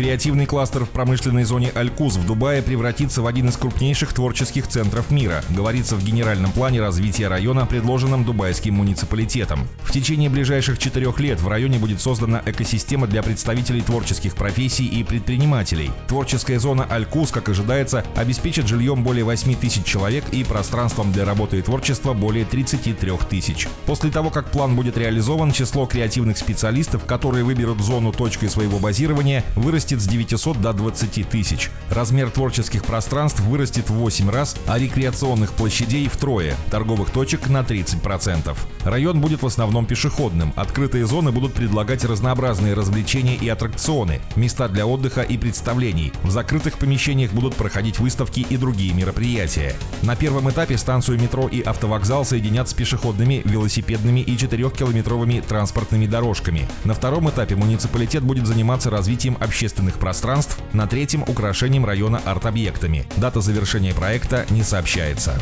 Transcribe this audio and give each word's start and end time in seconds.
Креативный 0.00 0.46
кластер 0.46 0.86
в 0.86 0.88
промышленной 0.88 1.44
зоне 1.44 1.70
Алькуз 1.74 2.16
в 2.16 2.24
Дубае 2.24 2.62
превратится 2.62 3.20
в 3.20 3.26
один 3.26 3.50
из 3.50 3.58
крупнейших 3.58 4.14
творческих 4.14 4.66
центров 4.66 5.10
мира, 5.10 5.44
говорится 5.50 5.94
в 5.94 6.02
генеральном 6.02 6.52
плане 6.52 6.80
развития 6.80 7.28
района, 7.28 7.66
предложенном 7.66 8.24
дубайским 8.24 8.76
муниципалитетом. 8.76 9.68
В 9.82 9.92
течение 9.92 10.30
ближайших 10.30 10.78
четырех 10.78 11.20
лет 11.20 11.38
в 11.38 11.48
районе 11.48 11.78
будет 11.78 12.00
создана 12.00 12.40
экосистема 12.46 13.08
для 13.08 13.22
представителей 13.22 13.82
творческих 13.82 14.36
профессий 14.36 14.86
и 14.86 15.04
предпринимателей. 15.04 15.90
Творческая 16.08 16.58
зона 16.58 16.86
Алькуз, 16.88 17.30
как 17.30 17.50
ожидается, 17.50 18.02
обеспечит 18.16 18.68
жильем 18.68 19.04
более 19.04 19.24
8 19.24 19.54
тысяч 19.56 19.84
человек 19.84 20.24
и 20.32 20.44
пространством 20.44 21.12
для 21.12 21.26
работы 21.26 21.58
и 21.58 21.62
творчества 21.62 22.14
более 22.14 22.46
33 22.46 23.12
тысяч. 23.28 23.68
После 23.84 24.10
того, 24.10 24.30
как 24.30 24.50
план 24.50 24.76
будет 24.76 24.96
реализован, 24.96 25.52
число 25.52 25.84
креативных 25.84 26.38
специалистов, 26.38 27.04
которые 27.04 27.44
выберут 27.44 27.82
зону 27.82 28.12
точкой 28.12 28.48
своего 28.48 28.78
базирования, 28.78 29.44
вырастет 29.56 29.89
вырастет 29.90 30.00
с 30.00 30.06
900 30.06 30.60
до 30.60 30.72
20 30.72 31.28
тысяч. 31.28 31.70
Размер 31.90 32.30
творческих 32.30 32.84
пространств 32.84 33.40
вырастет 33.40 33.90
в 33.90 33.94
8 33.94 34.30
раз, 34.30 34.56
а 34.66 34.78
рекреационных 34.78 35.52
площадей 35.52 36.08
втрое, 36.08 36.54
торговых 36.70 37.10
точек 37.10 37.48
на 37.48 37.62
30%. 37.62 38.56
Район 38.84 39.20
будет 39.20 39.42
в 39.42 39.46
основном 39.46 39.86
пешеходным. 39.86 40.52
Открытые 40.56 41.06
зоны 41.06 41.32
будут 41.32 41.54
предлагать 41.54 42.04
разнообразные 42.04 42.74
развлечения 42.74 43.34
и 43.34 43.48
аттракционы, 43.48 44.20
места 44.36 44.68
для 44.68 44.86
отдыха 44.86 45.22
и 45.22 45.36
представлений. 45.36 46.12
В 46.22 46.30
закрытых 46.30 46.78
помещениях 46.78 47.32
будут 47.32 47.56
проходить 47.56 47.98
выставки 47.98 48.40
и 48.40 48.56
другие 48.56 48.94
мероприятия. 48.94 49.74
На 50.02 50.14
первом 50.14 50.50
этапе 50.50 50.78
станцию 50.78 51.20
метро 51.20 51.48
и 51.48 51.60
автовокзал 51.62 52.24
соединят 52.24 52.68
с 52.68 52.74
пешеходными, 52.74 53.42
велосипедными 53.44 54.20
и 54.20 54.36
4-километровыми 54.36 55.42
транспортными 55.46 56.06
дорожками. 56.06 56.68
На 56.84 56.94
втором 56.94 57.28
этапе 57.28 57.56
муниципалитет 57.56 58.22
будет 58.22 58.46
заниматься 58.46 58.90
развитием 58.90 59.36
общественных 59.40 59.79
общественных 59.80 59.98
пространств, 59.98 60.58
на 60.72 60.86
третьем– 60.86 61.24
украшением 61.26 61.84
района 61.84 62.20
арт-объектами. 62.24 63.04
Дата 63.16 63.40
завершения 63.40 63.94
проекта 63.94 64.44
не 64.50 64.62
сообщается. 64.62 65.40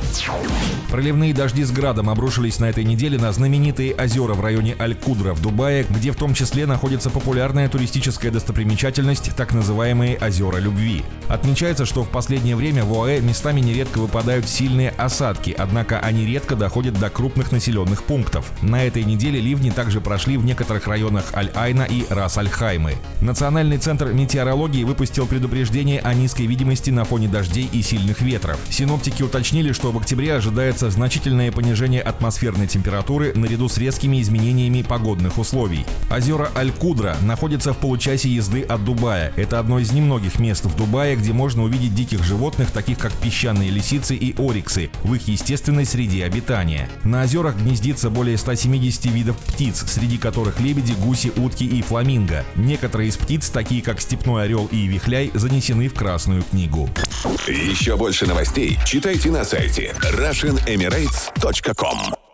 Проливные 0.90 1.34
дожди 1.34 1.64
с 1.64 1.70
градом 1.70 2.08
обрушились 2.08 2.60
на 2.60 2.66
этой 2.66 2.84
неделе 2.84 3.18
на 3.18 3.32
знаменитые 3.32 3.94
озера 3.94 4.34
в 4.34 4.40
районе 4.40 4.76
Аль-Кудра 4.78 5.34
в 5.34 5.42
Дубае, 5.42 5.84
где 5.88 6.12
в 6.12 6.16
том 6.16 6.34
числе 6.34 6.66
находится 6.66 7.10
популярная 7.10 7.68
туристическая 7.68 8.30
достопримечательность, 8.30 9.34
так 9.36 9.52
называемые 9.52 10.18
озера 10.18 10.58
любви. 10.58 11.02
Отмечается, 11.28 11.84
что 11.84 12.04
в 12.04 12.08
последнее 12.08 12.56
время 12.56 12.84
в 12.84 12.92
ОАЭ 12.92 13.20
местами 13.20 13.60
нередко 13.60 13.98
выпадают 13.98 14.48
сильные 14.48 14.90
осадки, 14.90 15.54
однако 15.58 15.98
они 15.98 16.24
редко 16.24 16.54
доходят 16.54 16.98
до 16.98 17.10
крупных 17.10 17.52
населенных 17.52 18.04
пунктов. 18.04 18.50
На 18.62 18.84
этой 18.84 19.04
неделе 19.04 19.40
ливни 19.40 19.70
также 19.70 20.00
прошли 20.00 20.36
в 20.36 20.44
некоторых 20.44 20.86
районах 20.86 21.24
Аль-Айна 21.34 21.82
и 21.82 22.06
Рас-Аль-Хаймы. 22.08 22.94
Национальный 23.20 23.78
центр 23.78 24.12
метеорологии 24.18 24.84
выпустил 24.84 25.26
предупреждение 25.26 26.00
о 26.00 26.12
низкой 26.12 26.46
видимости 26.46 26.90
на 26.90 27.04
фоне 27.04 27.28
дождей 27.28 27.68
и 27.72 27.82
сильных 27.82 28.20
ветров. 28.20 28.58
Синоптики 28.68 29.22
уточнили, 29.22 29.72
что 29.72 29.92
в 29.92 29.96
октябре 29.96 30.34
ожидается 30.34 30.90
значительное 30.90 31.52
понижение 31.52 32.02
атмосферной 32.02 32.66
температуры 32.66 33.32
наряду 33.34 33.68
с 33.68 33.78
резкими 33.78 34.20
изменениями 34.20 34.82
погодных 34.82 35.38
условий. 35.38 35.86
Озера 36.10 36.50
Аль-Кудра 36.56 37.16
находятся 37.22 37.72
в 37.72 37.78
получасе 37.78 38.28
езды 38.28 38.62
от 38.62 38.84
Дубая. 38.84 39.32
Это 39.36 39.58
одно 39.58 39.78
из 39.78 39.92
немногих 39.92 40.38
мест 40.38 40.64
в 40.64 40.76
Дубае, 40.76 41.16
где 41.16 41.32
можно 41.32 41.62
увидеть 41.62 41.94
диких 41.94 42.24
животных, 42.24 42.70
таких 42.72 42.98
как 42.98 43.12
песчаные 43.12 43.70
лисицы 43.70 44.16
и 44.16 44.34
ориксы, 44.38 44.90
в 45.04 45.14
их 45.14 45.28
естественной 45.28 45.84
среде 45.84 46.24
обитания. 46.24 46.88
На 47.04 47.22
озерах 47.22 47.56
гнездится 47.56 48.10
более 48.10 48.36
170 48.36 49.06
видов 49.06 49.36
птиц, 49.38 49.84
среди 49.86 50.18
которых 50.18 50.60
лебеди, 50.60 50.92
гуси, 50.92 51.32
утки 51.36 51.64
и 51.64 51.82
фламинго. 51.82 52.44
Некоторые 52.56 53.10
из 53.10 53.16
птиц, 53.16 53.48
такие 53.50 53.82
как 53.82 54.00
степной 54.08 54.28
«Степной 54.28 54.44
орел» 54.44 54.68
и 54.72 54.86
«Вихляй» 54.86 55.30
занесены 55.34 55.88
в 55.88 55.94
Красную 55.94 56.42
книгу. 56.42 56.88
Еще 57.46 57.96
больше 57.96 58.26
новостей 58.26 58.76
читайте 58.84 59.30
на 59.30 59.44
сайте 59.44 59.94
RussianEmirates.com 60.02 62.27